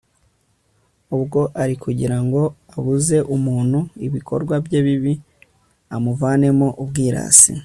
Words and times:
ubwo 1.15 1.39
ari 1.61 1.73
ukugira 1.77 2.17
ngo 2.25 2.41
abuze 2.77 3.17
muntu 3.45 3.79
ibikorwa 4.07 4.55
bye 4.65 4.79
bibi, 4.85 5.13
amuvanemo 5.95 6.67
ubwirasi 6.83 7.51